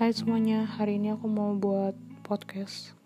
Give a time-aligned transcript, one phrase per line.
[0.00, 1.92] Hai semuanya, hari ini aku mau buat
[2.24, 2.96] podcast.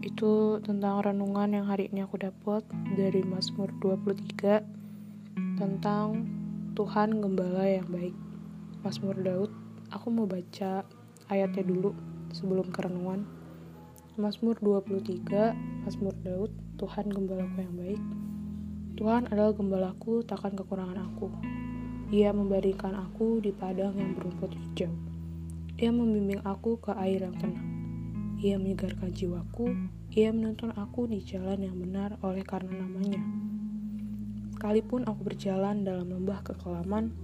[0.00, 2.64] Itu tentang renungan yang hari ini aku dapat
[2.96, 4.64] dari Mazmur 23
[5.60, 6.24] Tentang
[6.72, 8.16] Tuhan Gembala yang baik.
[8.80, 9.52] Mazmur Daud,
[9.92, 10.80] aku mau baca
[11.28, 11.92] ayatnya dulu
[12.32, 13.28] sebelum ke renungan.
[14.16, 15.52] Mazmur 23,
[15.84, 18.02] Mazmur Daud, Tuhan Gembalaku yang baik.
[18.96, 21.28] Tuhan adalah gembalaku, takkan kekurangan aku.
[22.08, 25.09] Ia memberikan aku di padang yang berumput hijau
[25.80, 27.64] ia membimbing aku ke air yang tenang.
[28.36, 29.72] Ia menyegarkan jiwaku.
[30.12, 33.16] Ia menuntun aku di jalan yang benar oleh karena namanya.
[34.52, 37.16] Sekalipun aku berjalan dalam lembah kekelaman,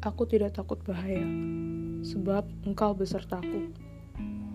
[0.00, 1.20] aku tidak takut bahaya,
[2.00, 3.68] sebab engkau besertaku.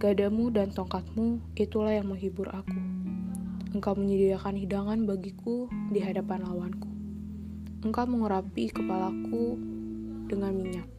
[0.02, 2.82] Gadamu dan tongkatmu itulah yang menghibur aku.
[3.78, 6.90] Engkau menyediakan hidangan bagiku di hadapan lawanku.
[7.86, 9.62] Engkau mengurapi kepalaku
[10.26, 10.90] dengan minyak.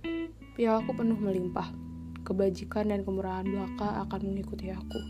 [0.55, 1.92] Pialaku penuh melimpah
[2.23, 5.01] kebajikan dan kemurahan belaka akan mengikuti aku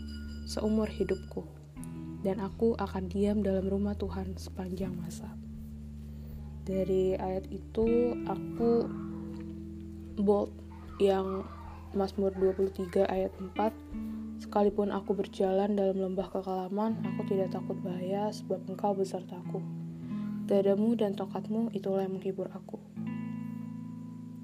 [0.43, 1.47] seumur hidupku,
[2.21, 5.31] dan aku akan diam dalam rumah Tuhan sepanjang masa.
[6.63, 8.87] Dari ayat itu aku
[10.19, 10.51] bold
[10.99, 11.43] yang
[11.93, 18.59] Mazmur 23 ayat 4 Sekalipun aku berjalan dalam lembah kekelaman, aku tidak takut bahaya sebab
[18.67, 19.63] engkau besertaku.
[20.43, 22.75] Dadamu dan tongkatmu itulah yang menghibur aku.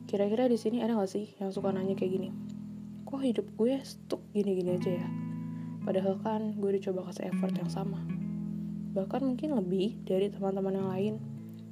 [0.08, 2.30] Kira-kira di sini ada gak sih yang suka nanya kayak gini?
[3.10, 5.08] Kok hidup gue stuck gini-gini aja ya?
[5.82, 7.98] Padahal kan gue udah coba kasih effort yang sama.
[8.94, 11.14] Bahkan mungkin lebih dari teman-teman yang lain.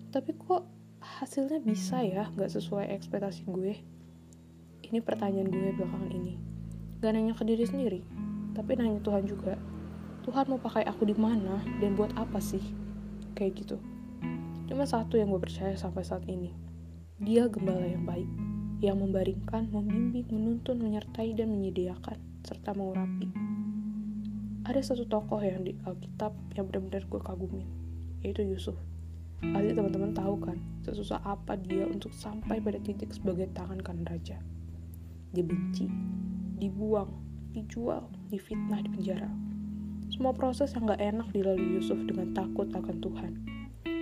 [0.09, 0.66] Tapi kok
[0.97, 3.77] hasilnya bisa ya gak sesuai ekspektasi gue?
[4.81, 6.33] Ini pertanyaan gue belakangan ini.
[7.05, 8.01] Gak nanya ke diri sendiri
[8.57, 9.53] tapi nanya Tuhan juga.
[10.25, 12.66] Tuhan mau pakai aku di mana dan buat apa sih?
[13.38, 13.77] Kayak gitu.
[14.66, 16.49] Cuma satu yang gue percaya sampai saat ini.
[17.22, 23.30] Dia gembala yang baik yang membaringkan, membimbing, menuntun, menyertai, dan menyediakan, serta mengurapi.
[24.69, 27.68] Ada satu tokoh yang di Alkitab yang benar-benar gue kagumin,
[28.22, 28.78] yaitu Yusuf.
[29.41, 34.38] Pasti teman-teman tahu kan, sesusah apa dia untuk sampai pada titik sebagai tangan kanan raja.
[35.34, 35.90] Dibenci,
[36.62, 37.09] dibuang,
[37.53, 39.30] dijual, difitnah, di penjara.
[40.13, 43.31] Semua proses yang gak enak dilalui Yusuf dengan takut akan Tuhan.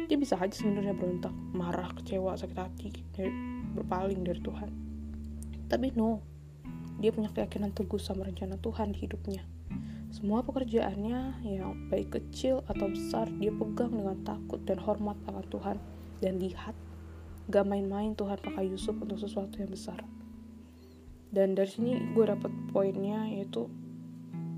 [0.05, 2.87] Dia bisa aja sebenarnya berontak, marah, kecewa, sakit hati,
[3.75, 4.71] berpaling dari Tuhan.
[5.67, 6.23] Tapi no,
[7.03, 9.43] dia punya keyakinan teguh sama rencana Tuhan di hidupnya.
[10.15, 15.77] Semua pekerjaannya yang baik kecil atau besar dia pegang dengan takut dan hormat akan Tuhan.
[16.23, 16.71] Dan lihat,
[17.51, 19.99] gak main-main Tuhan pakai Yusuf untuk sesuatu yang besar.
[21.35, 23.67] Dan dari sini gue dapet poinnya yaitu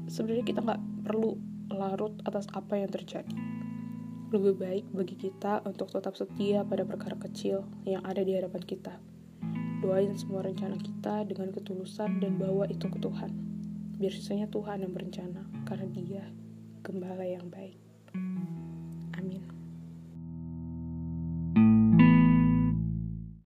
[0.05, 1.33] sebenarnya kita nggak perlu
[1.73, 3.56] larut atas apa yang terjadi
[4.27, 8.99] lebih baik bagi kita untuk tetap setia pada perkara kecil yang ada di hadapan kita.
[9.79, 13.31] Doain semua rencana kita dengan ketulusan dan bawa itu ke Tuhan.
[13.97, 16.23] Biar sisanya Tuhan yang berencana, karena dia
[16.83, 17.79] gembala yang baik.
[19.15, 19.56] Amin.